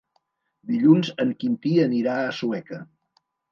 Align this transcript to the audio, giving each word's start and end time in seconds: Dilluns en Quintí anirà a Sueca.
Dilluns 0.71 1.11
en 1.25 1.35
Quintí 1.45 1.75
anirà 1.85 2.17
a 2.25 2.35
Sueca. 2.41 2.83